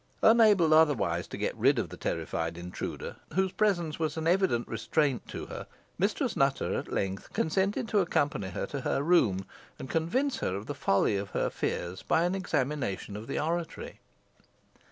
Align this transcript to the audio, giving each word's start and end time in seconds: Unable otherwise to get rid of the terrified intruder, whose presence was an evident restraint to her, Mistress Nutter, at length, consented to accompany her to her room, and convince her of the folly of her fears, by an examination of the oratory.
Unable 0.23 0.73
otherwise 0.73 1.27
to 1.27 1.37
get 1.37 1.55
rid 1.55 1.77
of 1.77 1.89
the 1.89 1.95
terrified 1.95 2.57
intruder, 2.57 3.17
whose 3.35 3.51
presence 3.51 3.99
was 3.99 4.17
an 4.17 4.25
evident 4.25 4.67
restraint 4.67 5.27
to 5.27 5.45
her, 5.45 5.67
Mistress 5.99 6.35
Nutter, 6.35 6.73
at 6.73 6.91
length, 6.91 7.31
consented 7.33 7.87
to 7.89 7.99
accompany 7.99 8.47
her 8.49 8.65
to 8.65 8.81
her 8.81 9.03
room, 9.03 9.45
and 9.77 9.91
convince 9.91 10.39
her 10.39 10.55
of 10.55 10.65
the 10.65 10.73
folly 10.73 11.17
of 11.17 11.29
her 11.37 11.51
fears, 11.51 12.01
by 12.01 12.23
an 12.23 12.33
examination 12.33 13.15
of 13.15 13.27
the 13.27 13.39
oratory. 13.39 13.99